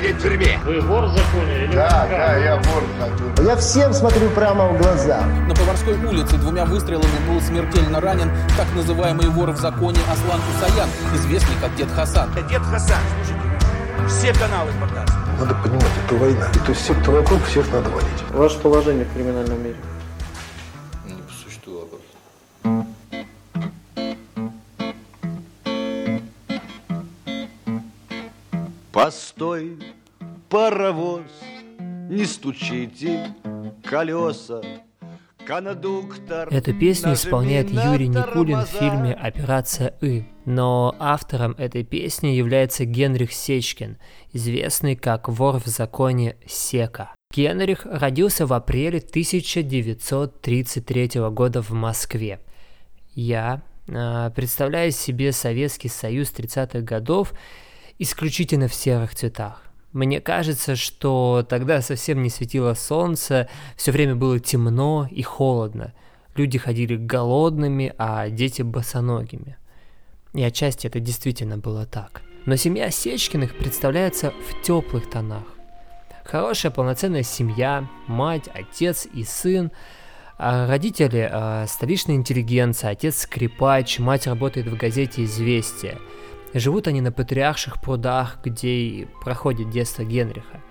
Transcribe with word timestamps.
сидеть 0.00 0.16
в 0.16 0.22
тюрьме. 0.22 0.58
Вы 0.64 0.80
вор 0.80 1.04
в 1.04 1.16
законе 1.16 1.64
или 1.64 1.74
Да, 1.74 2.06
да, 2.10 2.36
я 2.36 2.56
вор 2.56 2.82
в 2.82 3.00
законе. 3.00 3.48
Я 3.48 3.56
всем 3.56 3.92
смотрю 3.92 4.28
прямо 4.30 4.68
в 4.68 4.78
глаза. 4.78 5.22
На 5.48 5.54
Поварской 5.54 5.94
улице 6.04 6.36
двумя 6.36 6.64
выстрелами 6.64 7.28
был 7.28 7.40
смертельно 7.40 8.00
ранен 8.00 8.30
так 8.56 8.66
называемый 8.74 9.28
вор 9.28 9.50
в 9.50 9.58
законе 9.58 9.98
Аслан 10.10 10.40
Усаян, 10.56 10.88
известный 11.14 11.56
как 11.60 11.74
Дед 11.76 11.90
Хасан. 11.90 12.30
Дед 12.48 12.62
Хасан, 12.62 12.98
слушайте, 13.16 14.08
все 14.08 14.32
каналы 14.32 14.70
показывают. 14.80 15.38
Надо 15.38 15.54
понимать, 15.54 15.92
это 16.06 16.14
война. 16.16 16.46
И 16.54 16.58
то 16.58 16.68
есть 16.68 16.82
всех, 16.82 17.00
кто 17.00 17.12
вокруг, 17.12 17.42
всех 17.44 17.70
надо 17.72 17.90
валить. 17.90 18.08
Ваше 18.30 18.58
положение 18.58 19.04
в 19.04 19.12
криминальном 19.12 19.62
мире. 19.62 19.76
Постой, 29.40 29.78
паровоз, 30.50 31.22
не 32.10 32.26
стучите 32.26 33.34
колеса. 33.82 34.60
Кондуктор 35.46 36.52
Эту 36.52 36.78
песню 36.78 37.14
исполняет 37.14 37.70
Юрий 37.70 38.08
Никулин 38.08 38.60
в 38.60 38.68
фильме 38.68 39.14
«Операция 39.14 39.94
И», 40.02 40.24
но 40.44 40.94
автором 40.98 41.52
этой 41.52 41.84
песни 41.84 42.28
является 42.28 42.84
Генрих 42.84 43.32
Сечкин, 43.32 43.96
известный 44.34 44.94
как 44.94 45.30
вор 45.30 45.58
в 45.58 45.68
законе 45.68 46.36
Сека. 46.46 47.14
Генрих 47.34 47.86
родился 47.86 48.44
в 48.44 48.52
апреле 48.52 48.98
1933 48.98 51.10
года 51.30 51.62
в 51.62 51.70
Москве. 51.70 52.40
Я 53.14 53.62
э, 53.88 54.30
представляю 54.36 54.92
себе 54.92 55.32
Советский 55.32 55.88
Союз 55.88 56.30
30-х 56.30 56.82
годов 56.82 57.32
исключительно 58.00 58.66
в 58.66 58.74
серых 58.74 59.14
цветах. 59.14 59.62
Мне 59.92 60.20
кажется, 60.20 60.74
что 60.74 61.44
тогда 61.48 61.82
совсем 61.82 62.22
не 62.22 62.30
светило 62.30 62.74
солнце, 62.74 63.48
все 63.76 63.92
время 63.92 64.16
было 64.16 64.40
темно 64.40 65.06
и 65.10 65.22
холодно. 65.22 65.92
Люди 66.34 66.58
ходили 66.58 66.96
голодными, 66.96 67.92
а 67.98 68.30
дети 68.30 68.62
босоногими. 68.62 69.58
И 70.32 70.42
отчасти 70.42 70.86
это 70.86 70.98
действительно 70.98 71.58
было 71.58 71.86
так. 71.86 72.22
Но 72.46 72.56
семья 72.56 72.90
Сечкиных 72.90 73.56
представляется 73.58 74.32
в 74.48 74.62
теплых 74.62 75.10
тонах. 75.10 75.44
Хорошая 76.24 76.72
полноценная 76.72 77.24
семья, 77.24 77.86
мать, 78.06 78.48
отец 78.54 79.06
и 79.12 79.24
сын. 79.24 79.72
А 80.38 80.66
родители 80.66 81.28
а, 81.30 81.66
столичная 81.66 82.14
интеллигенция, 82.14 82.90
отец 82.90 83.22
скрипач, 83.22 83.98
мать 83.98 84.26
работает 84.26 84.68
в 84.68 84.76
газете 84.76 85.24
«Известия». 85.24 85.98
Живут 86.52 86.88
они 86.88 87.00
на 87.00 87.12
патриарших 87.12 87.80
прудах, 87.80 88.38
где 88.44 88.68
и 88.68 89.08
проходит 89.22 89.70
детство 89.70 90.02
Генриха. 90.02 90.62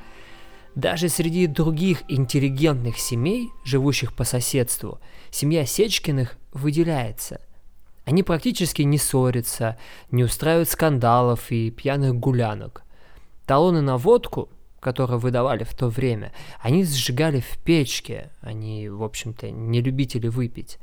Даже 0.75 1.09
среди 1.09 1.47
других 1.47 2.03
интеллигентных 2.08 2.97
семей, 2.97 3.49
живущих 3.63 4.13
по 4.13 4.23
соседству, 4.23 5.00
семья 5.31 5.66
Сечкиных 5.66 6.38
выделяется. 6.53 7.41
Они 8.05 8.23
практически 8.23 8.81
не 8.81 8.97
ссорятся, 8.97 9.77
не 10.11 10.23
устраивают 10.23 10.69
скандалов 10.69 11.52
и 11.52 11.72
пьяных 11.72 12.16
гулянок. 12.16 12.83
Талоны 13.45 13.81
на 13.81 13.97
водку, 13.97 14.50
которые 14.80 15.19
выдавали 15.19 15.63
в 15.63 15.73
то 15.75 15.88
время, 15.88 16.33
они 16.61 16.83
сжигали 16.83 17.39
в 17.39 17.57
печке, 17.59 18.31
они, 18.41 18.89
в 18.89 19.03
общем-то, 19.03 19.50
не 19.50 19.81
любители 19.81 20.27
выпить. 20.27 20.77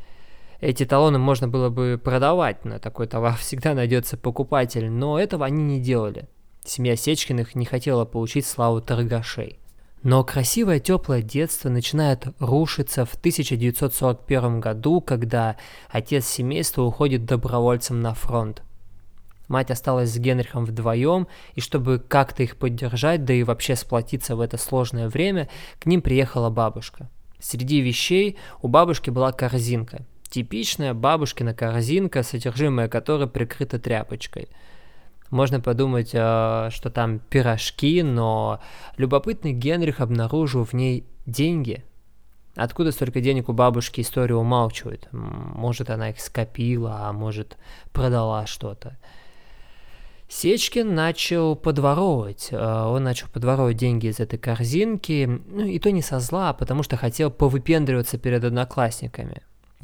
Эти 0.60 0.86
талоны 0.86 1.18
можно 1.18 1.48
было 1.48 1.68
бы 1.68 2.00
продавать, 2.02 2.64
на 2.64 2.78
такой 2.78 3.06
товар 3.06 3.36
всегда 3.40 3.74
найдется 3.74 4.16
покупатель, 4.16 4.90
но 4.90 5.18
этого 5.18 5.44
они 5.44 5.62
не 5.62 5.80
делали. 5.80 6.28
Семья 6.64 6.96
Сечкиных 6.96 7.54
не 7.54 7.64
хотела 7.64 8.04
получить 8.04 8.46
славу 8.46 8.80
торгашей. 8.80 9.58
Но 10.02 10.22
красивое 10.24 10.78
теплое 10.78 11.22
детство 11.22 11.68
начинает 11.68 12.27
рушиться 12.38 13.04
в 13.04 13.14
1941 13.14 14.61
году, 14.61 15.00
когда 15.00 15.56
отец 15.89 16.27
семейства 16.27 16.83
уходит 16.83 17.24
добровольцем 17.24 18.00
на 18.00 18.14
фронт. 18.14 18.62
Мать 19.48 19.70
осталась 19.70 20.12
с 20.12 20.18
Генрихом 20.18 20.64
вдвоем, 20.64 21.28
и 21.55 21.61
чтобы 21.61 21.98
как-то 21.98 22.42
их 22.42 22.56
поддержать, 22.56 23.24
да 23.24 23.33
и 23.33 23.45
вообще 23.45 23.77
сплотиться 23.77 24.36
в 24.36 24.40
это 24.40 24.58
сложное 24.58 25.08
время, 25.08 25.48
к 25.78 25.86
ним 25.86 26.02
приехала 26.02 26.50
бабушка. 26.50 27.08
Среди 27.39 27.80
вещей 27.80 28.39
у 28.62 28.68
бабушки 28.68 29.11
была 29.11 29.33
корзинка. 29.33 30.05
Типичная 30.36 30.92
бабушкина 30.92 31.55
корзинка, 31.55 32.23
содержимое 32.23 32.89
которой 32.89 33.27
прикрыто 33.27 33.79
тряпочкой. 33.79 34.48
Можно 35.30 35.61
подумать, 35.61 36.11
э, 36.13 36.69
что 36.70 36.91
там 36.91 37.20
пирожки, 37.20 38.02
но 38.02 38.61
любопытный 38.98 39.55
Генрих 39.55 40.01
обнаружил 40.01 40.64
в 40.64 40.75
ней 40.75 41.07
деньги. 41.25 41.86
Откуда 42.55 42.92
столько 42.92 43.23
денег 43.23 43.48
у 43.48 43.55
бабушки 43.55 44.02
история 44.02 44.35
умалчивает? 44.35 45.08
Может, 45.11 45.89
она 45.89 46.11
их 46.11 46.20
скопила, 46.20 47.08
а 47.08 47.14
может, 47.14 47.57
продала 47.95 48.46
что-то. 48.46 48.98
Сечкин 50.29 50.95
начал 50.95 51.57
подворовывать. 51.57 52.48
э, 52.51 52.57
Он 52.58 53.02
начал 53.02 53.29
подворовывать 53.29 53.79
деньги 53.79 54.08
из 54.08 54.20
этой 54.20 54.39
корзинки, 54.39 55.41
ну 55.46 55.64
и 55.64 55.79
то 55.79 55.91
не 55.91 56.02
со 56.02 56.20
зла, 56.20 56.51
а 56.51 56.52
потому 56.52 56.83
что 56.83 56.98
хотел 56.98 57.30
повыпендриваться 57.30 58.19
перед 58.19 58.45
одноклассниками. 58.45 59.41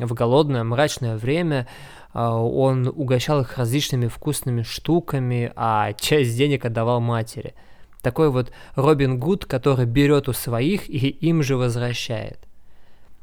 В 0.06 0.14
голодное, 0.14 0.64
мрачное 0.64 1.16
время 1.16 1.68
э, 2.12 2.18
он 2.20 2.88
угощал 2.88 3.40
их 3.40 3.56
различными 3.56 4.08
вкусными 4.08 4.62
штуками, 4.62 5.52
а 5.54 5.92
часть 5.92 6.36
денег 6.36 6.64
отдавал 6.64 7.00
матери. 7.00 7.54
Такой 8.00 8.30
вот 8.30 8.50
Робин 8.74 9.20
Гуд, 9.20 9.44
который 9.44 9.86
берет 9.86 10.28
у 10.28 10.32
своих 10.32 10.90
и 10.90 11.08
им 11.08 11.42
же 11.42 11.56
возвращает. 11.56 12.38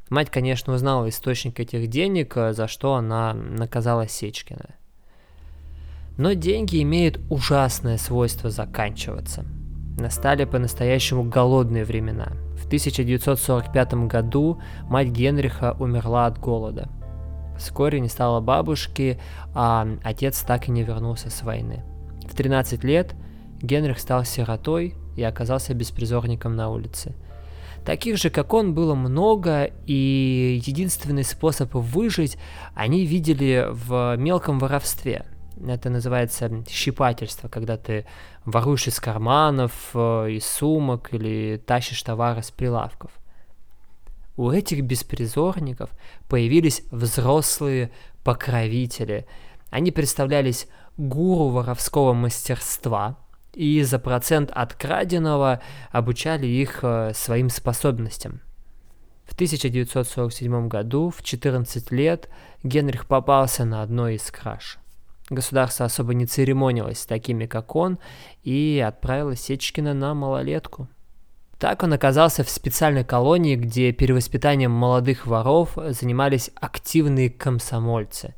Мать, 0.09 0.29
конечно, 0.31 0.73
узнала 0.73 1.09
источник 1.09 1.59
этих 1.59 1.87
денег, 1.87 2.37
э, 2.37 2.53
за 2.53 2.67
что 2.67 2.95
она 2.95 3.33
наказала 3.33 4.07
Сечкина. 4.07 4.75
Но 6.17 6.33
деньги 6.33 6.81
имеют 6.81 7.19
ужасное 7.29 7.97
свойство 7.97 8.49
заканчиваться. 8.49 9.45
Настали 9.99 10.45
по-настоящему 10.45 11.25
голодные 11.25 11.83
времена. 11.83 12.31
В 12.55 12.65
1945 12.67 14.07
году 14.07 14.61
мать 14.83 15.09
Генриха 15.09 15.75
умерла 15.77 16.25
от 16.25 16.39
голода. 16.39 16.89
Вскоре 17.57 17.99
не 17.99 18.07
стало 18.07 18.39
бабушки, 18.39 19.19
а 19.53 19.85
отец 20.03 20.41
так 20.41 20.69
и 20.69 20.71
не 20.71 20.83
вернулся 20.83 21.29
с 21.29 21.41
войны. 21.43 21.83
В 22.25 22.33
13 22.33 22.83
лет 22.85 23.13
Генрих 23.61 23.99
стал 23.99 24.23
сиротой 24.23 24.95
и 25.17 25.23
оказался 25.23 25.73
беспризорником 25.73 26.55
на 26.55 26.69
улице. 26.69 27.13
Таких 27.85 28.17
же, 28.17 28.29
как 28.29 28.53
он, 28.53 28.73
было 28.73 28.95
много, 28.95 29.71
и 29.85 30.61
единственный 30.65 31.25
способ 31.25 31.73
выжить 31.73 32.37
они 32.73 33.05
видели 33.05 33.67
в 33.69 34.15
мелком 34.17 34.59
воровстве– 34.59 35.25
это 35.67 35.89
называется 35.89 36.63
щипательство, 36.69 37.47
когда 37.47 37.77
ты 37.77 38.05
воруешь 38.45 38.87
из 38.87 38.99
карманов, 38.99 39.91
э, 39.93 40.31
из 40.31 40.45
сумок 40.45 41.13
или 41.13 41.61
тащишь 41.65 42.01
товары 42.03 42.43
с 42.43 42.51
прилавков. 42.51 43.11
У 44.37 44.51
этих 44.51 44.83
беспризорников 44.83 45.89
появились 46.29 46.83
взрослые 46.91 47.91
покровители. 48.23 49.27
Они 49.69 49.91
представлялись 49.91 50.67
гуру 50.97 51.49
воровского 51.49 52.13
мастерства 52.13 53.17
и 53.53 53.81
за 53.83 53.99
процент 53.99 54.51
от 54.51 54.73
краденого 54.73 55.61
обучали 55.91 56.45
их 56.47 56.79
э, 56.83 57.11
своим 57.13 57.49
способностям. 57.49 58.41
В 59.25 59.33
1947 59.33 60.67
году, 60.67 61.09
в 61.09 61.23
14 61.23 61.91
лет, 61.91 62.29
Генрих 62.63 63.05
попался 63.05 63.63
на 63.65 63.83
одной 63.83 64.15
из 64.15 64.31
краж. 64.31 64.79
Государство 65.29 65.85
особо 65.85 66.13
не 66.13 66.25
церемонилось 66.25 66.99
с 66.99 67.05
такими, 67.05 67.45
как 67.45 67.75
он, 67.75 67.99
и 68.43 68.83
отправило 68.85 69.35
Сечкина 69.35 69.93
на 69.93 70.13
малолетку. 70.13 70.87
Так 71.59 71.83
он 71.83 71.93
оказался 71.93 72.43
в 72.43 72.49
специальной 72.49 73.03
колонии, 73.03 73.55
где 73.55 73.91
перевоспитанием 73.91 74.71
молодых 74.71 75.27
воров 75.27 75.77
занимались 75.89 76.51
активные 76.55 77.29
комсомольцы. 77.29 78.33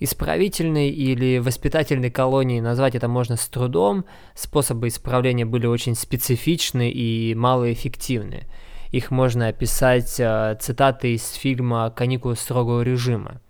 Исправительной 0.00 0.88
или 0.88 1.38
воспитательной 1.38 2.10
колонии 2.10 2.60
назвать 2.60 2.94
это 2.94 3.06
можно 3.06 3.36
с 3.36 3.46
трудом, 3.46 4.06
способы 4.34 4.88
исправления 4.88 5.44
были 5.44 5.66
очень 5.66 5.94
специфичны 5.94 6.90
и 6.90 7.34
малоэффективны. 7.34 8.44
Их 8.90 9.10
можно 9.10 9.48
описать 9.48 10.18
э, 10.18 10.56
цитатой 10.58 11.12
из 11.12 11.34
фильма 11.34 11.90
«Каникулы 11.90 12.36
строгого 12.36 12.80
режима». 12.80 13.42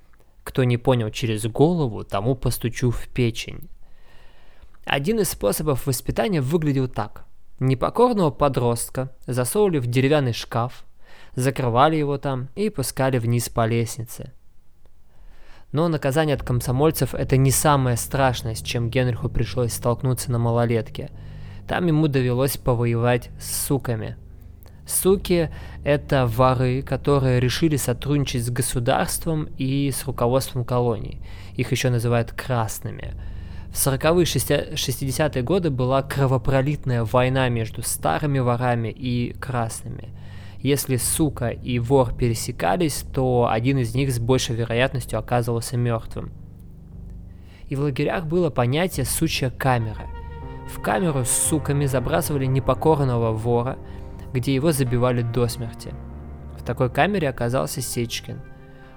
Кто 0.51 0.65
не 0.65 0.79
понял 0.79 1.11
через 1.11 1.47
голову, 1.47 2.03
тому 2.03 2.35
постучу 2.35 2.91
в 2.91 3.07
печень. 3.07 3.69
Один 4.85 5.21
из 5.21 5.29
способов 5.29 5.87
воспитания 5.87 6.41
выглядел 6.41 6.89
так. 6.89 7.25
Непокорного 7.61 8.33
подростка 8.33 9.15
засовывали 9.29 9.79
в 9.79 9.87
деревянный 9.87 10.33
шкаф, 10.33 10.85
закрывали 11.37 11.95
его 11.95 12.19
там 12.19 12.49
и 12.57 12.69
пускали 12.69 13.19
вниз 13.19 13.49
по 13.49 13.65
лестнице. 13.65 14.33
Но 15.71 15.87
наказание 15.87 16.35
от 16.35 16.43
комсомольцев 16.43 17.15
это 17.15 17.37
не 17.37 17.53
самое 17.53 17.97
страшное, 17.97 18.57
с 18.57 18.61
чем 18.61 18.91
Генриху 18.91 19.29
пришлось 19.29 19.73
столкнуться 19.73 20.33
на 20.33 20.41
малолетке. 20.41 21.11
Там 21.69 21.87
ему 21.87 22.09
довелось 22.09 22.57
повоевать 22.57 23.31
с 23.39 23.67
суками. 23.69 24.17
Суки– 24.91 25.51
это 25.85 26.27
воры, 26.27 26.83
которые 26.83 27.41
решили 27.41 27.77
сотрудничать 27.77 28.45
с 28.45 28.51
государством 28.51 29.49
и 29.57 29.91
с 29.91 30.05
руководством 30.05 30.65
колоний. 30.65 31.21
Их 31.55 31.71
еще 31.71 31.91
называют 31.91 32.33
красными. 32.33 33.15
В 33.69 33.75
40-е 33.75 34.25
60-е 34.75 35.43
годы 35.43 35.71
была 35.71 36.03
кровопролитная 36.03 37.05
война 37.05 37.49
между 37.49 37.83
старыми 37.83 38.41
ворами 38.41 38.89
и 38.89 39.33
красными. 39.41 40.09
Если 40.59 40.97
сука 40.97 41.49
и 41.49 41.79
вор 41.79 42.13
пересекались, 42.13 43.05
то 43.15 43.49
один 43.51 43.79
из 43.79 43.95
них 43.95 44.13
с 44.13 44.19
большей 44.19 44.57
вероятностью 44.57 45.19
оказывался 45.19 45.77
мертвым. 45.77 46.33
И 47.69 47.77
в 47.77 47.81
лагерях 47.81 48.27
было 48.27 48.51
понятие 48.51 49.07
«сучья 49.07 49.51
камера». 49.51 50.09
В 50.69 50.81
камеру 50.83 51.25
с 51.25 51.31
суками 51.31 51.87
забрасывали 51.87 52.47
непокорного 52.47 53.33
вора, 53.33 53.79
где 54.33 54.55
его 54.55 54.73
забивали 54.73 55.23
до 55.23 55.49
смерти. 55.49 55.95
В 56.59 56.63
такой 56.63 56.91
камере 56.91 57.29
оказался 57.29 57.81
Сечкин. 57.81 58.41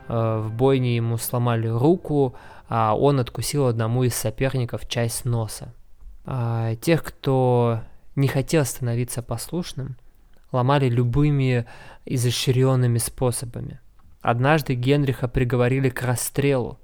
Э, 0.07 0.39
в 0.39 0.51
бойне 0.51 0.95
ему 0.95 1.17
сломали 1.17 1.67
руку, 1.67 2.35
а 2.67 2.95
он 2.95 3.19
откусил 3.19 3.67
одному 3.67 4.03
из 4.03 4.15
соперников 4.15 4.87
часть 4.87 5.25
носа. 5.25 5.73
А 6.25 6.75
тех, 6.75 7.03
кто 7.03 7.81
не 8.15 8.27
хотел 8.27 8.65
становиться 8.65 9.21
послушным, 9.21 9.97
ломали 10.51 10.89
любыми 10.89 11.65
изощренными 12.05 12.97
способами. 12.97 13.79
Однажды 14.21 14.75
Генриха 14.75 15.27
приговорили 15.27 15.89
к 15.89 16.01
расстрелу, 16.03 16.79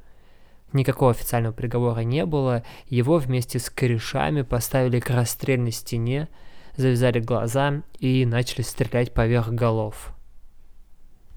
Никакого 0.72 1.12
официального 1.12 1.54
приговора 1.54 2.01
не 2.01 2.25
было, 2.25 2.63
его 2.88 3.18
вместе 3.18 3.57
с 3.57 3.69
корешами 3.69 4.44
поставили 4.44 5.00
к 5.00 5.10
расстрельной 5.10 5.72
стене, 5.72 6.28
завязали 6.79 7.19
глаза 7.19 7.83
и 7.99 8.25
начали 8.25 8.61
стрелять 8.61 9.13
поверх 9.13 9.49
голов. 9.49 10.13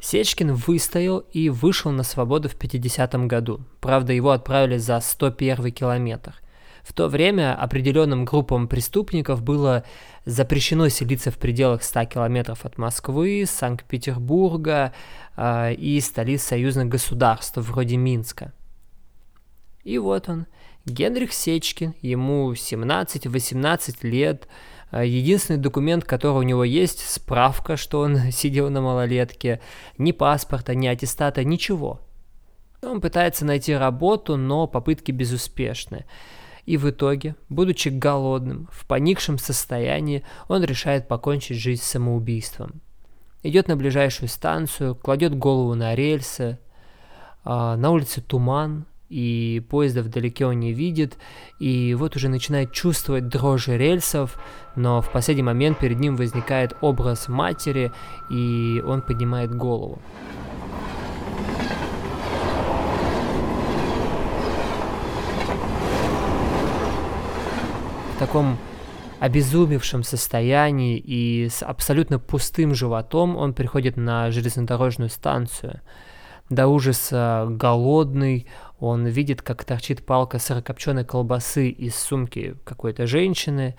Сечкин 0.01 0.55
выстоял 0.55 1.19
и 1.19 1.49
вышел 1.49 1.93
на 1.93 2.03
свободу 2.03 2.49
в 2.49 2.57
50-м 2.57 3.29
году. 3.29 3.61
Правда, 3.81 4.13
его 4.13 4.31
отправили 4.31 4.79
за 4.79 5.01
101 5.01 5.73
километр. 5.73 6.35
В 6.83 6.93
то 6.93 7.07
время 7.07 7.55
определенным 7.55 8.25
группам 8.25 8.67
преступников 8.67 9.43
было 9.43 9.85
запрещено 10.25 10.89
селиться 10.89 11.31
в 11.31 11.39
пределах 11.39 11.85
100 11.85 12.07
километров 12.07 12.65
от 12.65 12.79
Москвы, 12.79 13.45
Санкт-Петербурга 13.47 14.93
э, 15.37 15.75
и 15.75 16.01
столиц 16.01 16.43
союзных 16.43 16.89
государств 16.89 17.57
вроде 17.59 17.97
Минска– 17.97 18.53
и 19.85 19.99
вот 19.99 20.29
он, 20.29 20.47
Генрих 20.87 21.33
Сечкин, 21.33 21.95
ему 22.03 22.53
17-18 22.53 24.07
лет, 24.07 24.47
а, 24.47 24.49
Единственный 24.93 25.59
документ, 25.59 26.05
который 26.05 26.39
у 26.39 26.43
него 26.43 26.65
есть, 26.65 27.01
справка, 27.09 27.77
что 27.77 28.01
он 28.01 28.17
сидел 28.31 28.69
на 28.71 28.83
малолетке, 28.83 29.61
ни 29.97 30.13
паспорта, 30.13 30.75
ни 30.75 30.87
аттестата, 30.87 31.45
ничего. 31.45 32.01
Он 32.83 33.01
пытается 33.01 33.45
найти 33.45 33.75
работу, 33.75 34.37
но 34.37 34.67
попытки 34.67 35.13
безуспешны. 35.13 36.05
И 36.67 36.77
в 36.77 36.91
итоге, 36.91 37.37
будучи 37.49 37.89
голодным, 37.89 38.69
в 38.71 38.87
поникшем 38.87 39.39
состоянии, 39.39 40.25
он 40.49 40.63
решает 40.63 41.09
покончить 41.09 41.59
жизнь 41.59 41.83
самоубийством. 41.83 42.81
Идет 43.43 43.69
на 43.69 43.77
ближайшую 43.77 44.29
станцию, 44.29 44.95
кладет 44.95 45.37
голову 45.37 45.75
на 45.75 45.95
рельсы, 45.95 46.59
а, 47.45 47.77
на 47.77 47.91
улице 47.91 48.21
туман, 48.21 48.87
и 49.13 49.61
поезда 49.61 50.03
вдалеке 50.03 50.47
он 50.47 50.59
не 50.59 50.73
видит, 50.73 51.19
и 51.59 51.95
вот 51.95 52.17
уже 52.17 52.31
начинает 52.31 52.73
чувствовать 52.73 53.29
дрожжи 53.29 53.77
рельсов, 53.77 54.39
но 54.75 55.03
в 55.03 55.13
последний 55.13 55.43
момент 55.43 55.79
перед 55.79 56.01
ним 56.01 56.17
возникает 56.17 56.75
образ 56.81 57.29
матери, 57.29 57.93
и 58.31 58.83
он 58.87 59.03
поднимает 59.03 59.55
голову. 59.55 60.01
В 68.17 68.19
таком 68.19 68.57
обезумевшем 69.21 70.05
состоянии 70.05 70.97
и 70.99 71.49
с 71.49 71.63
абсолютно 71.63 72.19
пустым 72.19 72.75
животом 72.75 73.37
он 73.37 73.53
приходит 73.53 73.97
на 73.97 74.31
железнодорожную 74.31 75.11
станцию. 75.11 75.81
До 76.53 76.69
ужаса 76.69 77.47
голодный, 77.49 78.47
он 78.79 79.07
видит, 79.07 79.41
как 79.41 79.65
торчит 79.65 80.05
палка 80.05 80.39
сырокопченой 80.39 81.03
колбасы 81.03 81.71
из 81.71 81.97
сумки 81.97 82.57
какой-то 82.65 83.07
женщины. 83.07 83.75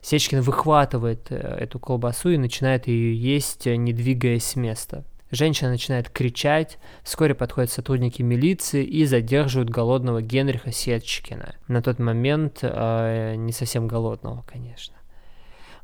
Сечкин 0.00 0.42
выхватывает 0.42 1.26
э, 1.30 1.34
эту 1.34 1.80
колбасу 1.80 2.30
и 2.30 2.36
начинает 2.36 2.86
ее 2.86 3.16
есть, 3.16 3.66
э, 3.66 3.74
не 3.74 3.92
двигаясь 3.92 4.44
с 4.44 4.54
места. 4.54 5.04
Женщина 5.32 5.70
начинает 5.70 6.08
кричать, 6.08 6.78
вскоре 7.02 7.34
подходят 7.34 7.72
сотрудники 7.72 8.22
милиции 8.22 8.84
и 8.84 9.04
задерживают 9.04 9.68
голодного 9.68 10.22
Генриха 10.22 10.70
Сетчкина. 10.70 11.56
На 11.66 11.82
тот 11.82 11.98
момент 11.98 12.60
э, 12.62 13.34
не 13.34 13.50
совсем 13.50 13.88
голодного, 13.88 14.44
конечно. 14.46 14.94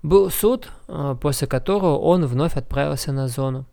Был 0.05 0.31
суд, 0.31 0.69
э, 0.87 1.17
после 1.21 1.49
которого 1.49 1.99
он 1.99 2.25
вновь 2.25 2.55
отправился 2.55 3.11
на 3.11 3.27
зону. 3.27 3.67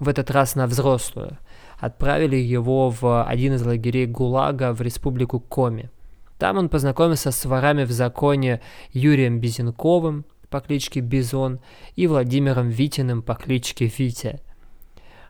В 0.00 0.08
этот 0.08 0.32
раз 0.32 0.56
на 0.56 0.66
взрослую 0.66 1.38
отправили 1.78 2.36
его 2.36 2.90
в 2.90 3.24
один 3.24 3.54
из 3.54 3.64
лагерей 3.64 4.06
ГУЛАГа 4.06 4.72
в 4.72 4.80
республику 4.80 5.40
Коми. 5.40 5.90
Там 6.38 6.58
он 6.58 6.68
познакомился 6.68 7.30
с 7.30 7.44
ворами 7.44 7.84
в 7.84 7.92
законе 7.92 8.60
Юрием 8.92 9.40
Безенковым 9.40 10.24
по 10.50 10.60
кличке 10.60 11.00
Бизон 11.00 11.60
и 11.96 12.06
Владимиром 12.06 12.68
Витиным 12.68 13.22
по 13.22 13.34
кличке 13.34 13.86
Витя. 13.86 14.40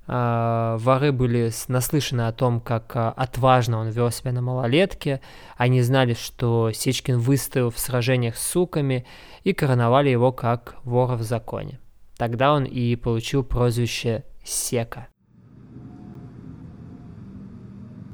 Uh, 0.07 0.77
воры 0.77 1.13
были 1.13 1.51
наслышаны 1.69 2.29
о 2.29 2.33
том, 2.33 2.61
как 2.61 2.95
uh, 2.95 3.15
отважно 3.17 3.79
он 3.79 3.89
вел 3.89 4.11
себя 4.11 4.33
на 4.33 4.43
малолетке. 4.43 5.23
Они 5.57 5.81
знали, 5.81 6.13
что 6.13 6.73
Сечкин 6.73 7.19
выстоял 7.19 7.71
в 7.71 7.79
сражениях 7.79 8.37
с 8.37 8.51
суками 8.51 9.07
и 9.45 9.55
короновали 9.55 10.11
его 10.11 10.31
как 10.31 10.77
вора 10.85 11.17
в 11.17 11.23
законе. 11.23 11.81
Тогда 12.19 12.53
он 12.53 12.65
и 12.65 12.97
получил 12.97 13.45
прозвище 13.45 14.25
Сека. 14.45 15.09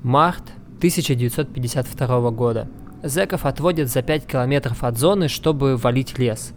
Март 0.02 0.44
1952 0.78 2.30
года. 2.30 2.68
Зеков 3.02 3.44
отводят 3.44 3.88
за 3.88 4.00
5 4.00 4.26
километров 4.26 4.82
от 4.82 4.96
зоны, 4.96 5.28
чтобы 5.28 5.76
валить 5.76 6.18
лес. 6.18 6.54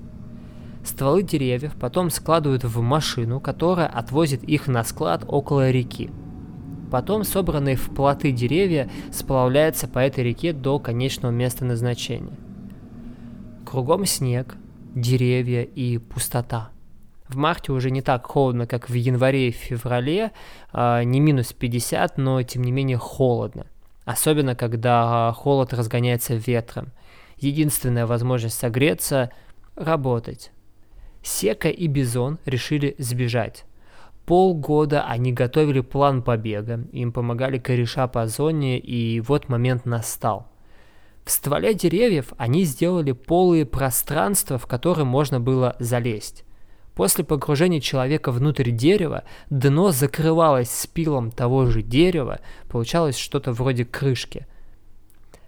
Стволы 0.86 1.24
деревьев 1.24 1.74
потом 1.78 2.10
складывают 2.10 2.64
в 2.64 2.80
машину, 2.82 3.42
которая 3.42 3.88
отвозит 3.88 4.44
их 4.44 4.68
на 4.68 4.86
склад 4.86 5.26
около 5.28 5.72
реки. 5.72 6.10
Потом 6.90 7.26
собранные 7.26 7.76
в 7.76 7.90
плоты 7.90 8.32
деревья 8.32 8.90
сплавляются 9.12 9.90
по 9.90 10.00
этой 10.00 10.24
реке 10.24 10.54
до 10.54 10.80
конечного 10.80 11.34
места 11.34 11.66
назначения. 11.66 12.38
Кругом 13.66 14.06
снег, 14.06 14.56
деревья 14.96 15.64
и 15.64 15.98
пустота. 15.98 16.70
В 17.34 17.36
марте 17.36 17.72
уже 17.72 17.90
не 17.90 18.04
так 18.04 18.28
холодно, 18.28 18.68
как 18.68 18.92
в 18.92 18.94
январе 18.94 19.48
и 19.48 19.52
феврале, 19.52 20.32
а, 20.72 21.04
не 21.04 21.20
минус 21.20 21.52
50, 21.52 22.20
но 22.20 22.44
тем 22.44 22.64
не 22.64 22.72
менее 22.72 22.98
холодно. 22.98 23.66
Особенно, 24.06 24.56
когда 24.56 25.34
холод 25.36 25.74
разгоняется 25.74 26.36
ветром. 26.36 26.92
Единственная 27.40 28.06
возможность 28.06 28.60
согреться– 28.60 29.32
работать. 29.76 30.52
Сека 31.24 31.70
и 31.70 31.88
Бизон 31.88 32.38
решили 32.46 32.94
сбежать. 33.00 33.66
Полгода 34.28 35.04
они 35.04 35.34
готовили 35.34 35.80
план 35.80 36.22
побега, 36.22 36.86
им 36.92 37.12
помогали 37.12 37.58
кореша 37.58 38.08
по 38.08 38.28
зоне, 38.28 38.78
и 38.78 39.22
вот 39.22 39.50
момент 39.50 39.88
настал. 39.88 40.52
В 41.26 41.32
стволе 41.32 41.74
деревьев 41.74 42.34
они 42.38 42.64
сделали 42.64 43.12
полые 43.12 43.66
пространства, 43.66 44.60
в 44.60 44.68
которые 44.68 45.06
можно 45.06 45.40
было 45.40 45.76
залезть. 45.80 46.46
После 46.96 47.24
погружения 47.24 47.80
человека 47.80 48.32
внутрь 48.32 48.70
дерева 48.72 49.24
дно 49.50 49.92
закрывалось 49.92 50.70
спилом 50.70 51.32
того 51.32 51.66
же 51.66 51.82
дерева, 51.82 52.40
получалось 52.70 53.18
что-то 53.18 53.52
вроде 53.52 53.84
крышки. 53.84 54.46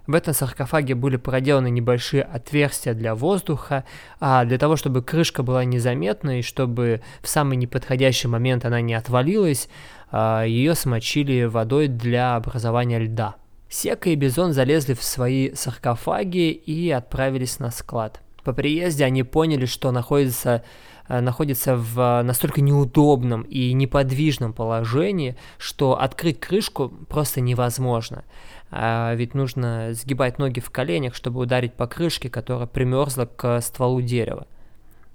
В 0.08 0.14
этом 0.14 0.34
саркофаге 0.36 0.94
были 0.94 1.18
проделаны 1.18 1.70
небольшие 1.72 2.22
отверстия 2.22 2.94
для 2.94 3.16
воздуха, 3.16 3.86
а 4.20 4.46
для 4.46 4.60
того, 4.60 4.76
чтобы 4.76 5.02
крышка 5.02 5.42
была 5.42 5.66
незаметна 5.66 6.40
и 6.40 6.44
чтобы 6.44 7.02
в 7.22 7.28
самый 7.28 7.58
неподходящий 7.58 8.28
момент 8.28 8.66
она 8.66 8.82
не 8.82 8.94
отвалилась, 8.94 9.68
а, 10.12 10.44
ее 10.44 10.76
смочили 10.76 11.46
водой 11.46 11.88
для 11.88 12.36
образования 12.36 13.00
льда. 13.00 13.36
Сека 13.68 14.12
и 14.12 14.16
Бизон 14.16 14.54
залезли 14.54 14.94
в 14.94 15.04
свои 15.04 15.54
саркофаги 15.56 16.52
и 16.52 16.92
отправились 16.92 17.58
на 17.58 17.72
склад. 17.72 18.22
По 18.44 18.54
приезде 18.54 19.06
они 19.06 19.24
поняли, 19.24 19.66
что 19.66 19.92
находятся, 19.92 20.64
э, 21.08 21.20
находятся 21.22 21.76
в 21.76 22.22
настолько 22.24 22.62
неудобном 22.62 23.44
и 23.44 23.74
неподвижном 23.74 24.54
положении, 24.54 25.36
что 25.58 26.00
открыть 26.00 26.40
крышку 26.40 26.90
просто 27.10 27.42
невозможно. 27.42 28.24
А 28.72 29.14
ведь 29.16 29.34
нужно 29.34 29.94
сгибать 29.94 30.40
ноги 30.40 30.60
в 30.60 30.70
коленях, 30.70 31.16
чтобы 31.16 31.42
ударить 31.42 31.74
по 31.74 31.88
крышке, 31.88 32.30
которая 32.30 32.68
примерзла 32.68 33.26
к 33.26 33.62
стволу 33.62 34.02
дерева. 34.02 34.48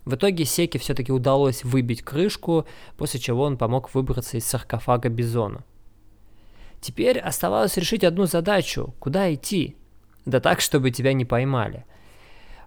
В 0.04 0.14
итоге 0.14 0.44
Секе 0.44 0.78
все-таки 0.78 1.12
удалось 1.12 1.62
выбить 1.62 2.02
крышку, 2.02 2.66
после 2.96 3.20
чего 3.20 3.42
он 3.42 3.58
помог 3.58 3.94
выбраться 3.94 4.38
из 4.38 4.46
саркофага 4.46 5.08
Бизона. 5.08 5.62
Теперь 6.80 7.18
оставалось 7.18 7.76
решить 7.76 8.04
одну 8.04 8.24
задачу– 8.24 8.94
куда 8.98 9.32
идти? 9.32 9.76
Да 10.24 10.40
так, 10.40 10.60
чтобы 10.60 10.90
тебя 10.90 11.12
не 11.12 11.24
поймали. 11.24 11.84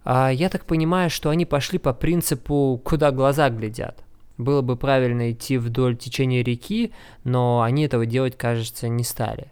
А 0.04 0.30
я 0.30 0.50
так 0.50 0.66
понимаю, 0.66 1.10
что 1.10 1.30
они 1.30 1.46
пошли 1.46 1.80
по 1.80 1.94
принципу 1.94 2.82
«куда 2.84 3.12
глаза 3.12 3.50
глядят». 3.50 4.04
Было 4.38 4.62
бы 4.62 4.76
правильно 4.76 5.32
идти 5.32 5.58
вдоль 5.58 5.96
течения 5.96 6.44
реки, 6.44 6.92
но 7.24 7.62
они 7.62 7.86
этого 7.86 8.06
делать, 8.06 8.38
кажется, 8.38 8.90
не 8.90 9.04
стали. 9.04 9.52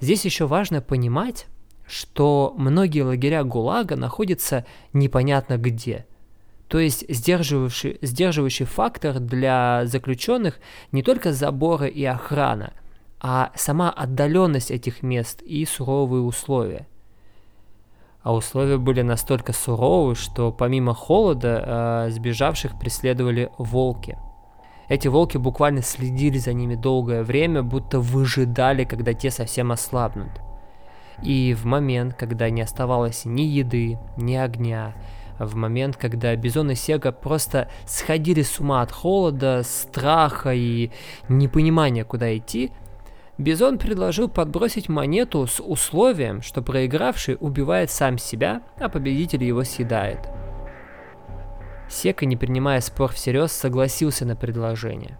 Здесь 0.00 0.24
еще 0.24 0.46
важно 0.46 0.80
понимать, 0.80 1.46
что 1.86 2.54
многие 2.56 3.02
лагеря 3.02 3.44
ГУЛАГа 3.44 3.96
находятся 3.96 4.64
непонятно 4.92 5.58
где. 5.58 6.06
То 6.68 6.78
есть 6.78 7.04
сдерживающий, 7.08 7.98
сдерживающий 8.00 8.64
фактор 8.64 9.18
для 9.18 9.82
заключенных 9.84 10.60
не 10.92 11.02
только 11.02 11.32
заборы 11.32 11.88
и 11.88 12.04
охрана, 12.04 12.72
а 13.20 13.52
сама 13.54 13.90
отдаленность 13.90 14.70
этих 14.70 15.02
мест 15.02 15.42
и 15.42 15.64
суровые 15.66 16.22
условия. 16.22 16.86
А 18.24 18.32
условия 18.32 18.78
были 18.78 19.02
настолько 19.02 19.52
суровы, 19.52 20.14
что 20.14 20.50
помимо 20.50 20.94
холода 20.94 22.06
э, 22.06 22.10
сбежавших 22.10 22.78
преследовали 22.78 23.52
волки. 23.58 24.16
Эти 24.88 25.08
волки 25.08 25.36
буквально 25.36 25.82
следили 25.82 26.38
за 26.38 26.54
ними 26.54 26.74
долгое 26.74 27.22
время, 27.22 27.62
будто 27.62 28.00
выжидали, 28.00 28.84
когда 28.84 29.12
те 29.12 29.30
совсем 29.30 29.72
ослабнут. 29.72 30.30
И 31.22 31.54
в 31.54 31.66
момент, 31.66 32.14
когда 32.14 32.48
не 32.48 32.62
оставалось 32.62 33.26
ни 33.26 33.42
еды, 33.42 33.98
ни 34.16 34.34
огня, 34.34 34.94
в 35.38 35.54
момент, 35.54 35.96
когда 35.98 36.34
Бизон 36.34 36.70
и 36.70 36.74
Сега 36.74 37.12
просто 37.12 37.68
сходили 37.86 38.40
с 38.40 38.58
ума 38.58 38.80
от 38.80 38.90
холода, 38.90 39.62
страха 39.64 40.54
и 40.54 40.90
непонимания, 41.28 42.04
куда 42.04 42.34
идти, 42.34 42.72
Бизон 43.36 43.78
предложил 43.78 44.28
подбросить 44.28 44.88
монету 44.88 45.46
с 45.48 45.60
условием, 45.60 46.40
что 46.40 46.62
проигравший 46.62 47.36
убивает 47.40 47.90
сам 47.90 48.16
себя, 48.16 48.62
а 48.78 48.88
победитель 48.88 49.42
его 49.42 49.64
съедает. 49.64 50.20
Сека, 51.88 52.26
не 52.26 52.36
принимая 52.36 52.80
спор 52.80 53.12
всерьез, 53.12 53.50
согласился 53.52 54.24
на 54.24 54.36
предложение. 54.36 55.18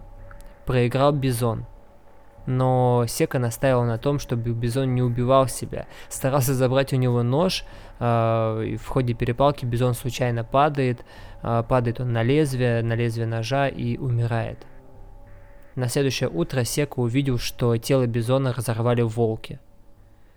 Проиграл 0.65 1.11
Бизон. 1.11 1.65
Но 2.45 3.05
Сека 3.07 3.37
настаивал 3.37 3.83
на 3.83 3.97
том, 3.97 4.19
чтобы 4.19 4.51
Бизон 4.51 4.95
не 4.95 5.01
убивал 5.01 5.47
себя. 5.47 5.87
Старался 6.09 6.53
забрать 6.53 6.93
у 6.93 6.95
него 6.95 7.21
нож, 7.21 7.65
э, 7.99 8.63
и 8.65 8.77
в 8.77 8.87
ходе 8.87 9.13
перепалки 9.13 9.65
Бизон 9.65 9.93
случайно 9.93 10.43
падает, 10.43 11.03
э, 11.43 11.63
падает 11.67 11.99
он 11.99 12.13
на 12.13 12.23
лезвие, 12.23 12.81
на 12.81 12.93
лезвие 12.93 13.27
ножа 13.27 13.67
и 13.67 13.97
умирает. 13.97 14.59
На 15.75 15.89
следующее 15.89 16.29
утро 16.29 16.63
Сека 16.63 16.99
увидел, 16.99 17.37
что 17.37 17.75
тело 17.77 18.07
Бизона 18.07 18.53
разорвали 18.53 19.01
волки. 19.01 19.59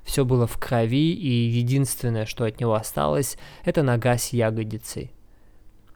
Все 0.02 0.24
было 0.24 0.46
в 0.46 0.58
крови, 0.58 1.12
и 1.12 1.28
единственное, 1.28 2.26
что 2.26 2.44
от 2.44 2.60
него 2.60 2.74
осталось, 2.74 3.36
это 3.64 3.82
нога 3.82 4.18
с 4.18 4.32
ягодицей. 4.32 5.12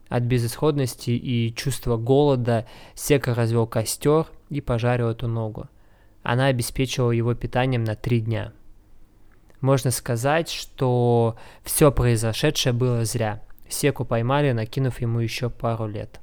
От 0.09 0.25
безысходности 0.25 1.11
и 1.11 1.55
чувства 1.55 1.97
голода 1.97 2.67
Сека 2.95 3.35
развел 3.35 3.67
костер 3.67 4.27
и 4.51 4.61
пожарил 4.61 5.09
эту 5.09 5.27
ногу. 5.27 5.69
Она 6.23 6.47
обеспечивала 6.47 7.11
его 7.11 7.35
питанием 7.35 7.83
на 7.83 7.97
три 7.97 8.21
дня. 8.21 8.53
Можно 9.61 9.91
сказать, 9.91 10.51
что 10.51 11.37
все 11.63 11.91
произошедшее 11.91 12.73
было 12.73 13.05
зря. 13.05 13.43
Секу 13.69 14.05
поймали, 14.05 14.53
накинув 14.53 15.01
ему 15.01 15.21
еще 15.21 15.49
пару 15.49 15.87
лет. 15.87 16.21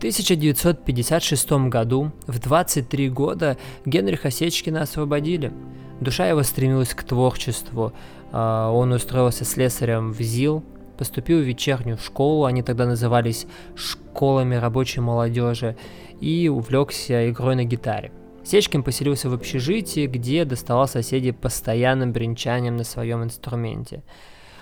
В 0.00 0.02
1956 0.02 1.68
году, 1.68 2.10
в 2.26 2.38
23 2.38 3.10
года, 3.10 3.58
Генриха 3.84 4.30
Сечкина 4.30 4.80
освободили. 4.80 5.52
Душа 6.00 6.26
его 6.26 6.42
стремилась 6.42 6.94
к 6.94 7.02
творчеству. 7.02 7.92
А, 8.32 8.70
он 8.70 8.92
устроился 8.92 9.44
слесарем 9.44 10.12
в 10.12 10.18
ЗИЛ, 10.18 10.64
поступил 10.96 11.40
в 11.40 11.42
вечернюю 11.42 11.98
школу, 11.98 12.46
они 12.46 12.62
тогда 12.62 12.86
назывались 12.86 13.46
школами 13.74 14.54
рабочей 14.54 15.00
молодежи, 15.00 15.76
и 16.18 16.48
увлекся 16.48 17.28
игрой 17.28 17.54
на 17.54 17.64
гитаре. 17.64 18.10
Сечкин 18.42 18.82
поселился 18.82 19.28
в 19.28 19.34
общежитии, 19.34 20.06
где 20.06 20.46
доставал 20.46 20.88
соседей 20.88 21.32
постоянным 21.32 22.12
бренчанием 22.12 22.78
на 22.78 22.84
своем 22.84 23.22
инструменте. 23.22 24.02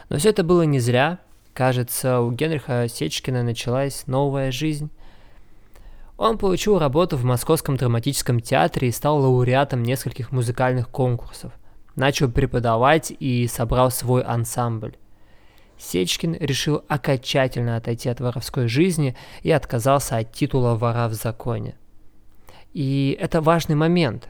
Но 0.08 0.18
все 0.18 0.30
это 0.30 0.42
было 0.42 0.62
не 0.62 0.80
зря. 0.80 1.20
Кажется, 1.54 2.22
у 2.22 2.32
Генриха 2.32 2.88
Сечкина 2.88 3.44
началась 3.44 4.08
новая 4.08 4.50
жизнь. 4.50 4.90
Он 6.18 6.36
получил 6.36 6.80
работу 6.80 7.16
в 7.16 7.22
Московском 7.22 7.76
драматическом 7.76 8.40
театре 8.40 8.88
и 8.88 8.92
стал 8.92 9.20
лауреатом 9.20 9.84
нескольких 9.84 10.32
музыкальных 10.32 10.88
конкурсов. 10.88 11.52
Начал 11.94 12.28
преподавать 12.28 13.12
и 13.18 13.46
собрал 13.46 13.92
свой 13.92 14.22
ансамбль. 14.22 14.96
Сечкин 15.78 16.34
решил 16.34 16.82
окончательно 16.88 17.76
отойти 17.76 18.08
от 18.08 18.18
воровской 18.18 18.66
жизни 18.66 19.16
и 19.42 19.52
отказался 19.52 20.16
от 20.16 20.32
титула 20.32 20.74
вора 20.74 21.06
в 21.06 21.14
законе. 21.14 21.76
И 22.74 23.16
это 23.20 23.40
важный 23.40 23.76
момент. 23.76 24.28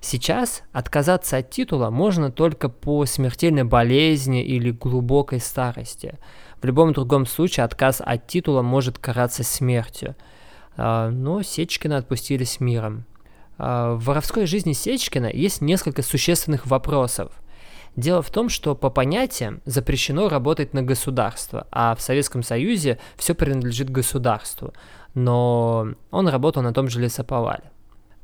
Сейчас 0.00 0.62
отказаться 0.72 1.36
от 1.36 1.50
титула 1.50 1.90
можно 1.90 2.32
только 2.32 2.70
по 2.70 3.04
смертельной 3.04 3.64
болезни 3.64 4.42
или 4.42 4.70
глубокой 4.70 5.40
старости. 5.40 6.14
В 6.62 6.64
любом 6.64 6.94
другом 6.94 7.26
случае 7.26 7.64
отказ 7.64 8.00
от 8.02 8.26
титула 8.26 8.62
может 8.62 8.98
караться 8.98 9.44
смертью– 9.44 10.16
но 10.78 11.42
Сечкина 11.42 11.98
отпустили 11.98 12.44
с 12.44 12.60
миром. 12.60 13.04
А, 13.58 13.94
в 13.94 14.04
воровской 14.04 14.46
жизни 14.46 14.72
Сечкина 14.72 15.26
есть 15.26 15.60
несколько 15.60 16.02
существенных 16.02 16.66
вопросов. 16.66 17.32
Дело 17.96 18.22
в 18.22 18.30
том, 18.30 18.48
что 18.48 18.76
по 18.76 18.90
понятиям 18.90 19.60
запрещено 19.64 20.28
работать 20.28 20.72
на 20.72 20.82
государство, 20.82 21.66
а 21.72 21.96
в 21.96 22.00
Советском 22.00 22.44
Союзе 22.44 22.98
все 23.16 23.34
принадлежит 23.34 23.90
государству, 23.90 24.72
но 25.14 25.88
он 26.12 26.28
работал 26.28 26.62
на 26.62 26.72
том 26.72 26.88
же 26.88 27.00
лесоповале. 27.00 27.72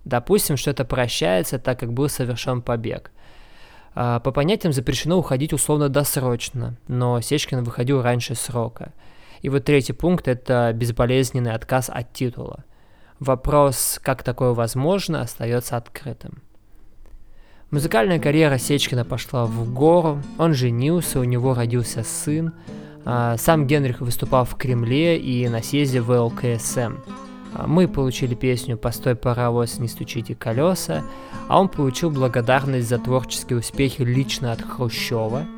Допустим, 0.05 0.57
что 0.57 0.71
это 0.71 0.85
прощается, 0.85 1.59
так 1.59 1.81
как 1.81 1.93
был 1.93 2.09
совершен 2.09 2.63
побег. 2.63 3.11
А, 3.97 4.21
по 4.21 4.31
понятиям 4.31 4.73
запрещено 4.73 5.19
уходить 5.19 5.53
условно-досрочно, 5.53 6.77
но 6.87 7.21
Сечкин 7.21 7.65
выходил 7.65 8.01
раньше 8.01 8.37
срока– 8.37 8.93
и 9.45 9.51
вот 9.51 9.65
третий 9.65 9.93
пункт– 9.93 10.27
это 10.29 10.73
безболезненный 10.75 11.53
отказ 11.53 11.91
от 11.91 12.15
титула. 12.15 12.65
Вопрос, 13.21 14.01
как 14.03 14.23
такое 14.23 14.55
возможно, 14.55 15.21
остается 15.21 15.77
открытым. 15.77 16.43
Музыкальная 17.71 18.19
карьера 18.19 18.57
Сечкина 18.57 19.05
пошла 19.05 19.45
в 19.45 19.71
гору, 19.71 20.23
он 20.39 20.55
женился, 20.55 21.21
у 21.21 21.25
него 21.25 21.53
родился 21.53 22.05
сын. 22.05 22.55
А, 23.05 23.37
сам 23.37 23.67
Генрих 23.67 24.01
выступал 24.01 24.47
в 24.47 24.55
Кремле 24.55 25.19
и 25.19 25.47
на 25.47 25.63
съезде 25.63 26.01
ВЛКСМ. 26.01 26.95
А, 27.55 27.67
мы 27.67 27.87
получили 27.87 28.35
песню 28.35 28.79
«Постой, 28.79 29.15
паровоз, 29.15 29.79
не 29.79 29.89
стучите 29.89 30.35
колеса», 30.35 31.03
а 31.49 31.61
он 31.61 31.69
получил 31.69 32.11
благодарность 32.11 32.89
за 32.89 32.99
творческие 32.99 33.59
успехи 33.59 34.01
лично 34.01 34.53
от 34.53 34.63
Хрущева– 34.63 35.45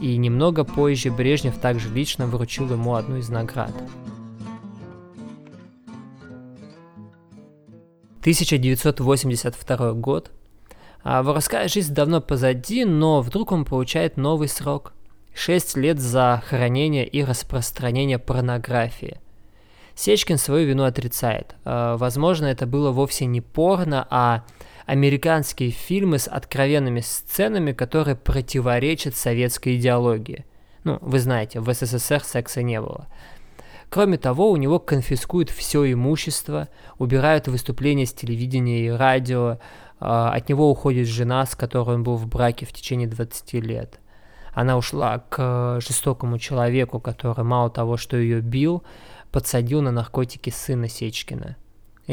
и 0.00 0.16
немного 0.16 0.64
позже 0.64 1.10
Брежнев 1.10 1.58
также 1.58 1.88
лично 1.88 2.26
вручил 2.26 2.70
ему 2.70 2.94
одну 2.94 3.16
из 3.16 3.28
наград. 3.28 3.72
1982 8.20 9.92
год. 9.94 10.30
А 11.02 11.22
воровская 11.22 11.68
жизнь 11.68 11.94
давно 11.94 12.20
позади, 12.20 12.84
но 12.84 13.22
вдруг 13.22 13.52
он 13.52 13.64
получает 13.64 14.16
новый 14.16 14.48
срок. 14.48 14.92
6 15.34 15.76
лет 15.76 16.00
за 16.00 16.42
хранение 16.46 17.06
и 17.06 17.24
распространение 17.24 18.18
порнографии. 18.18 19.18
Сечкин 19.94 20.36
свою 20.36 20.68
вину 20.68 20.84
отрицает. 20.84 21.54
А, 21.64 21.96
возможно, 21.96 22.46
это 22.46 22.66
было 22.66 22.90
вовсе 22.90 23.26
не 23.26 23.40
порно, 23.40 24.06
а 24.10 24.44
американские 24.88 25.70
фильмы 25.70 26.18
с 26.18 26.26
откровенными 26.26 27.00
сценами, 27.00 27.72
которые 27.72 28.16
противоречат 28.16 29.14
советской 29.14 29.76
идеологии. 29.76 30.46
Ну, 30.84 30.96
вы 31.02 31.18
знаете, 31.18 31.60
в 31.60 31.70
СССР 31.70 32.24
секса 32.24 32.62
не 32.62 32.80
было. 32.80 33.06
Кроме 33.90 34.16
того, 34.16 34.50
у 34.50 34.56
него 34.56 34.78
конфискуют 34.78 35.50
все 35.50 35.92
имущество, 35.92 36.68
убирают 36.96 37.48
выступления 37.48 38.06
с 38.06 38.14
телевидения 38.14 38.86
и 38.86 38.90
радио, 38.90 39.58
а, 40.00 40.32
от 40.32 40.48
него 40.48 40.70
уходит 40.70 41.06
жена, 41.06 41.44
с 41.44 41.54
которой 41.54 41.96
он 41.96 42.02
был 42.02 42.16
в 42.16 42.26
браке 42.26 42.64
в 42.64 42.72
течение 42.72 43.06
20 43.06 43.60
лет. 43.60 44.00
Она 44.54 44.78
ушла 44.78 45.18
к 45.18 45.80
жестокому 45.82 46.38
человеку, 46.38 46.98
который 46.98 47.44
мало 47.44 47.68
того, 47.68 47.98
что 47.98 48.16
ее 48.16 48.40
бил, 48.40 48.82
подсадил 49.32 49.82
на 49.82 49.92
наркотики 49.92 50.48
сына 50.48 50.88
Сечкина. 50.88 51.58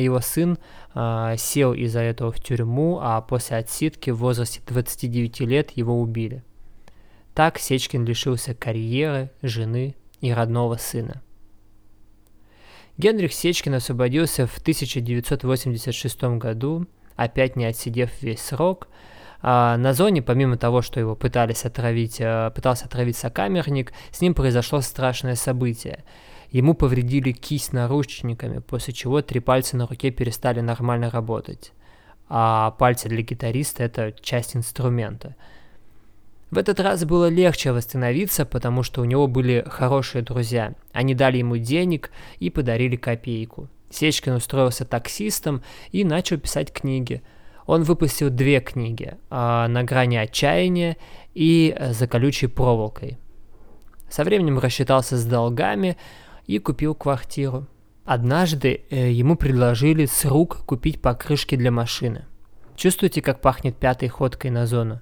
Его 0.01 0.19
сын 0.19 0.57
э, 0.93 1.35
сел 1.37 1.73
из-за 1.73 2.01
этого 2.01 2.31
в 2.31 2.39
тюрьму, 2.39 2.99
а 3.01 3.21
после 3.21 3.57
отсидки 3.57 4.09
в 4.09 4.17
возрасте 4.17 4.61
29 4.67 5.39
лет 5.41 5.71
его 5.71 5.99
убили. 5.99 6.43
Так 7.33 7.57
Сечкин 7.57 8.05
лишился 8.05 8.53
карьеры, 8.53 9.31
жены 9.41 9.95
и 10.21 10.31
родного 10.31 10.75
сына. 10.75 11.21
Генрих 12.97 13.33
Сечкин 13.33 13.75
освободился 13.75 14.47
в 14.47 14.57
1986 14.57 16.23
году, 16.37 16.87
опять 17.15 17.55
не 17.55 17.65
отсидев 17.65 18.09
весь 18.21 18.41
срок. 18.41 18.87
А 19.41 19.77
на 19.77 19.93
зоне, 19.93 20.21
помимо 20.21 20.57
того, 20.57 20.81
что 20.81 20.99
его 20.99 21.15
пытались 21.15 21.65
отравить, 21.65 22.19
э, 22.19 22.51
пытался 22.55 22.85
отравить 22.85 23.17
сокамерник, 23.17 23.93
с 24.11 24.21
ним 24.21 24.33
произошло 24.33 24.81
страшное 24.81 25.35
событие. 25.35 26.03
Ему 26.51 26.73
повредили 26.73 27.31
кисть 27.31 27.73
наручниками, 27.73 28.59
после 28.59 28.93
чего 28.93 29.21
три 29.21 29.39
пальца 29.39 29.77
на 29.77 29.87
руке 29.87 30.11
перестали 30.11 30.61
нормально 30.61 31.09
работать. 31.09 31.73
А 32.27 32.71
пальцы 32.71 33.09
для 33.09 33.21
гитариста– 33.21 33.83
это 33.85 34.13
часть 34.21 34.55
инструмента– 34.55 35.35
в 36.51 36.57
этот 36.57 36.79
раз 36.79 37.03
было 37.03 37.27
легче 37.27 37.71
восстановиться, 37.71 38.45
потому 38.45 38.83
что 38.83 39.01
у 39.01 39.05
него 39.05 39.27
были 39.27 39.65
хорошие 39.67 40.21
друзья. 40.21 40.73
Они 40.93 41.13
дали 41.13 41.37
ему 41.37 41.57
денег 41.57 42.11
и 42.39 42.49
подарили 42.49 42.95
копейку. 42.95 43.67
Сечкин 43.89 44.33
устроился 44.33 44.85
таксистом 44.85 45.63
и 45.91 46.03
начал 46.03 46.37
писать 46.37 46.71
книги. 46.71 47.23
Он 47.65 47.83
выпустил 47.83 48.29
две 48.29 48.61
книги 48.61 49.15
«На 49.29 49.83
грани 49.83 50.17
отчаяния» 50.17 50.97
и 51.33 51.75
«За 51.91 52.07
колючей 52.07 52.47
проволокой». 52.47 53.17
Со 54.07 54.23
временем 54.23 54.59
рассчитался 54.59 55.17
с 55.17 55.25
долгами 55.25 55.97
и 56.47 56.59
купил 56.59 56.95
квартиру. 56.95 57.67
Однажды 58.05 58.81
э, 58.89 59.11
ему 59.11 59.35
предложили 59.35 60.05
с 60.05 60.25
рук 60.25 60.59
купить 60.65 61.01
покрышки 61.01 61.55
для 61.55 61.71
машины. 61.71 62.25
Чувствуете, 62.75 63.21
как 63.21 63.41
пахнет 63.41 63.77
пятой 63.77 64.09
ходкой 64.09 64.51
на 64.51 64.67
зону? 64.67 65.01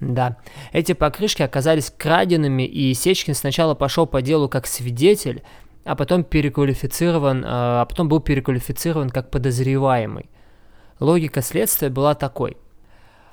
Да, 0.00 0.38
эти 0.72 0.92
покрышки 0.92 1.42
оказались 1.42 1.90
краденными, 1.90 2.62
и 2.62 2.94
Сечкин 2.94 3.34
сначала 3.34 3.74
пошел 3.74 4.06
по 4.06 4.22
делу 4.22 4.48
как 4.48 4.66
свидетель, 4.66 5.42
а 5.84 5.94
потом 5.94 6.24
переквалифицирован, 6.24 7.44
а, 7.46 7.82
а 7.82 7.84
потом 7.84 8.08
был 8.08 8.20
переквалифицирован 8.20 9.10
как 9.10 9.30
подозреваемый. 9.30 10.30
Логика 11.00 11.42
следствия 11.42 11.90
была 11.90 12.14
такой. 12.14 12.56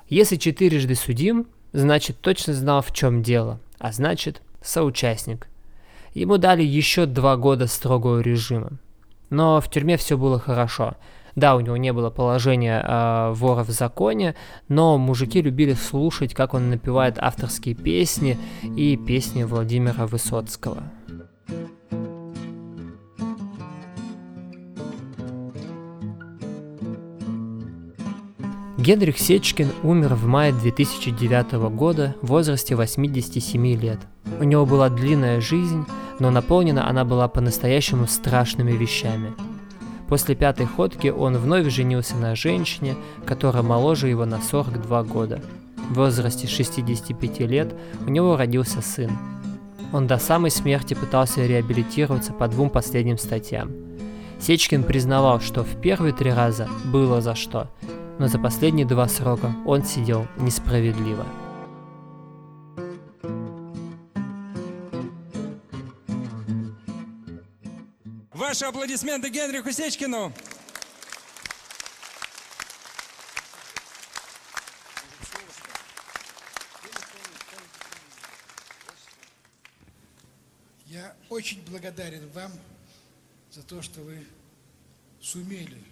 Если 0.08 0.36
четырежды 0.36 0.94
судим, 0.94 1.46
значит 1.72 2.20
точно 2.20 2.54
знал 2.54 2.82
в 2.82 2.92
чем 2.92 3.22
дело, 3.22 3.60
а 3.78 3.92
значит 3.92 4.42
соучастник. 4.62 5.48
Ему 6.14 6.38
дали 6.38 6.62
еще 6.62 7.06
два 7.06 7.36
года 7.36 7.66
строгого 7.66 8.20
режима. 8.20 8.72
Но 9.30 9.60
в 9.60 9.70
тюрьме 9.70 9.96
все 9.96 10.16
было 10.16 10.38
хорошо– 10.38 10.96
да, 11.38 11.54
у 11.54 11.60
него 11.60 11.76
не 11.76 11.92
было 11.92 12.10
положения 12.10 12.84
э, 12.84 13.32
вора 13.32 13.62
в 13.62 13.70
законе, 13.70 14.34
но 14.66 14.98
мужики 14.98 15.40
любили 15.40 15.74
слушать, 15.74 16.34
как 16.34 16.52
он 16.52 16.68
напевает 16.68 17.16
авторские 17.16 17.76
песни 17.76 18.36
и 18.76 18.96
песни 18.96 19.44
Владимира 19.44 20.08
Высоцкого. 20.08 20.82
Генрих 28.78 29.18
Сечкин 29.18 29.68
умер 29.82 30.14
в 30.14 30.26
мае 30.26 30.52
2009 30.52 31.52
года 31.74 32.14
в 32.22 32.28
возрасте 32.28 32.74
87 32.74 33.66
лет. 33.76 33.98
У 34.40 34.44
него 34.44 34.64
была 34.64 34.88
длинная 34.88 35.40
жизнь, 35.42 35.84
но 36.18 36.30
наполнена 36.30 36.88
она 36.88 37.04
была 37.04 37.28
по-настоящему 37.28 38.06
страшными 38.06 38.72
вещами– 38.72 39.34
После 40.08 40.34
пятой 40.34 40.64
ходки 40.64 41.08
он 41.08 41.36
вновь 41.36 41.68
женился 41.68 42.16
на 42.16 42.34
женщине, 42.34 42.96
которая 43.26 43.62
моложе 43.62 44.08
его 44.08 44.24
на 44.24 44.40
42 44.40 45.02
года. 45.04 45.40
В 45.90 45.94
возрасте 45.94 46.46
65 46.46 47.40
лет 47.40 47.74
у 48.06 48.10
него 48.10 48.36
родился 48.36 48.80
сын. 48.80 49.10
Он 49.92 50.06
до 50.06 50.18
самой 50.18 50.50
смерти 50.50 50.94
пытался 50.94 51.46
реабилитироваться 51.46 52.32
по 52.32 52.48
двум 52.48 52.70
последним 52.70 53.18
статьям. 53.18 53.70
Сечкин 54.40 54.82
признавал, 54.82 55.40
что 55.40 55.62
в 55.62 55.80
первые 55.80 56.14
три 56.14 56.32
раза 56.32 56.68
было 56.84 57.20
за 57.20 57.34
что, 57.34 57.68
но 58.18 58.26
за 58.26 58.38
последние 58.38 58.84
два 58.84 59.08
срока 59.08 59.54
он 59.64 59.84
сидел 59.84 60.26
несправедливо. 60.38 61.26
Ваши 68.32 68.64
аплодисменты 68.64 69.28
Генриху 69.28 69.70
Сечкину. 69.70 70.32
Я 80.86 81.14
очень 81.28 81.62
благодарен 81.70 82.28
вам 82.30 82.50
за 83.50 83.62
то, 83.62 83.82
что 83.82 84.00
вы 84.00 84.26
сумели 85.20 85.84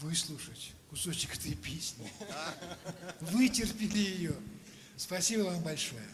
выслушать 0.00 0.75
кусочек 0.90 1.34
этой 1.34 1.54
песни. 1.54 2.10
Вытерпели 3.20 3.98
ее. 3.98 4.34
Спасибо 4.96 5.42
вам 5.42 5.62
большое. 5.62 6.08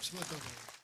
Всего 0.00 0.18
доброго. 0.20 0.73